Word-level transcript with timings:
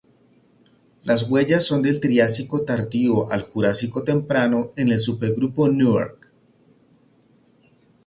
Las 1.03 1.29
huellas 1.29 1.63
son 1.67 1.83
del 1.83 1.99
Triásico 1.99 2.65
Tardío 2.65 3.31
al 3.31 3.43
Jurásico 3.43 4.03
Temprano 4.03 4.71
en 4.75 4.91
el 4.91 4.97
supergrupo 4.97 5.69
Newark. 5.69 6.31